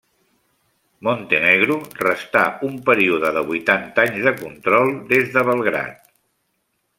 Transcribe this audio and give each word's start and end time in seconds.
Montenegro 1.07 1.75
restà 1.99 2.41
un 2.69 2.79
període 2.87 3.31
de 3.37 3.43
vuitanta 3.51 4.07
anys 4.09 4.21
de 4.29 4.35
control 4.41 4.91
des 5.13 5.31
de 5.37 5.45
Belgrad. 5.51 6.01